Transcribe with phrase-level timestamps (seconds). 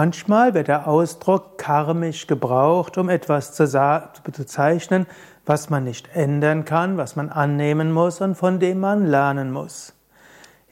[0.00, 3.64] Manchmal wird der Ausdruck karmisch gebraucht, um etwas zu
[4.32, 5.08] bezeichnen,
[5.44, 9.94] was man nicht ändern kann, was man annehmen muss und von dem man lernen muss.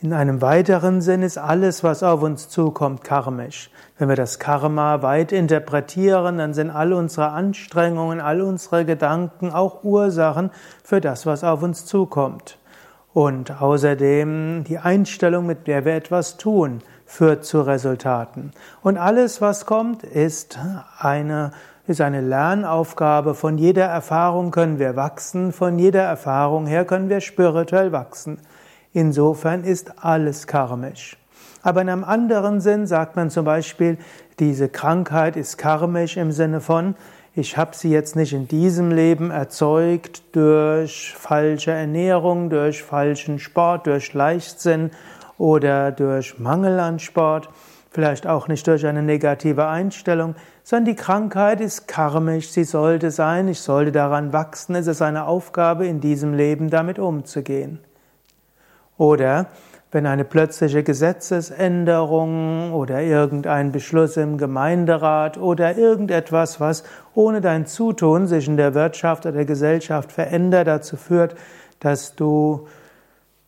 [0.00, 3.68] In einem weiteren Sinn ist alles, was auf uns zukommt, karmisch.
[3.98, 9.82] Wenn wir das Karma weit interpretieren, dann sind all unsere Anstrengungen, all unsere Gedanken auch
[9.82, 10.52] Ursachen
[10.84, 12.58] für das, was auf uns zukommt.
[13.12, 18.50] Und außerdem die Einstellung, mit der wir etwas tun, führt zu Resultaten.
[18.82, 20.58] Und alles, was kommt, ist
[20.98, 21.52] eine,
[21.86, 23.34] ist eine Lernaufgabe.
[23.34, 28.38] Von jeder Erfahrung können wir wachsen, von jeder Erfahrung her können wir spirituell wachsen.
[28.92, 31.16] Insofern ist alles karmisch.
[31.62, 33.98] Aber in einem anderen Sinn sagt man zum Beispiel,
[34.38, 36.94] diese Krankheit ist karmisch im Sinne von,
[37.34, 43.86] ich habe sie jetzt nicht in diesem Leben erzeugt durch falsche Ernährung, durch falschen Sport,
[43.86, 44.90] durch Leichtsinn
[45.38, 47.48] oder durch Mangel an Sport,
[47.90, 53.48] vielleicht auch nicht durch eine negative Einstellung, sondern die Krankheit ist karmisch, sie sollte sein,
[53.48, 57.80] ich sollte daran wachsen, es ist eine Aufgabe in diesem Leben damit umzugehen.
[58.98, 59.46] Oder
[59.92, 68.26] wenn eine plötzliche Gesetzesänderung oder irgendein Beschluss im Gemeinderat oder irgendetwas, was ohne dein Zutun
[68.26, 71.34] sich in der Wirtschaft oder der Gesellschaft verändert, dazu führt,
[71.80, 72.66] dass du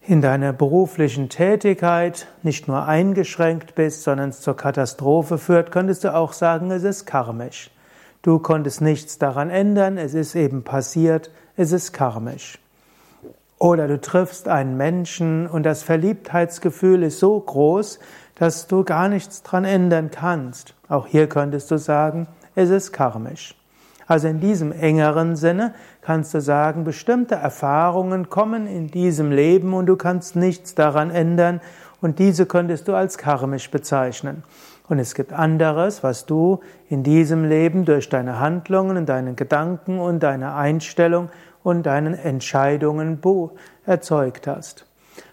[0.00, 6.14] in deiner beruflichen Tätigkeit nicht nur eingeschränkt bist, sondern es zur Katastrophe führt, könntest du
[6.14, 7.70] auch sagen, es ist karmisch.
[8.22, 12.58] Du konntest nichts daran ändern, es ist eben passiert, es ist karmisch.
[13.58, 17.98] Oder du triffst einen Menschen und das Verliebtheitsgefühl ist so groß,
[18.36, 20.74] dass du gar nichts dran ändern kannst.
[20.88, 23.56] Auch hier könntest du sagen, es ist karmisch.
[24.08, 29.84] Also in diesem engeren Sinne kannst du sagen, bestimmte Erfahrungen kommen in diesem Leben und
[29.84, 31.60] du kannst nichts daran ändern
[32.00, 34.44] und diese könntest du als karmisch bezeichnen.
[34.88, 40.22] Und es gibt anderes, was du in diesem Leben durch deine Handlungen, deine Gedanken und
[40.22, 41.28] deine Einstellung
[41.62, 43.20] und deinen Entscheidungen
[43.84, 44.86] erzeugt hast.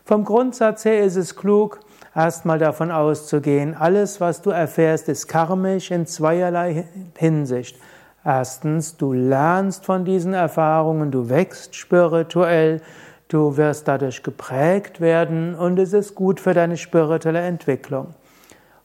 [0.03, 1.79] Vom Grundsatz her ist es klug,
[2.13, 6.85] erstmal davon auszugehen, alles, was du erfährst, ist karmisch in zweierlei
[7.17, 7.77] Hinsicht.
[8.25, 12.81] Erstens, du lernst von diesen Erfahrungen, du wächst spirituell,
[13.27, 18.15] du wirst dadurch geprägt werden und es ist gut für deine spirituelle Entwicklung.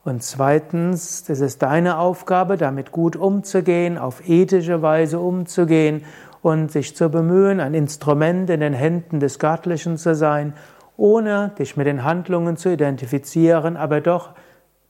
[0.05, 6.05] Und zweitens, es ist deine Aufgabe, damit gut umzugehen, auf ethische Weise umzugehen
[6.43, 10.53] und sich zu bemühen, ein Instrument in den Händen des Göttlichen zu sein,
[10.99, 14.35] ohne dich mit den Handlungen zu identifizieren, aber doch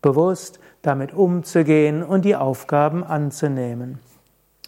[0.03, 4.00] bewusst damit umzugehen und die Aufgaben anzunehmen.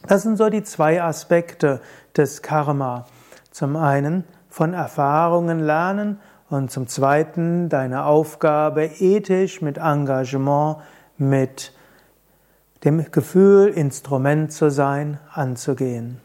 [0.07, 1.81] Das sind so die zwei Aspekte
[2.17, 3.07] des Karma.
[3.51, 6.21] Zum einen von Erfahrungen lernen
[6.51, 10.79] und zum zweiten deine Aufgabe ethisch mit Engagement,
[11.17, 11.73] mit
[12.85, 16.21] dem Gefühl, Instrument zu sein, anzugehen.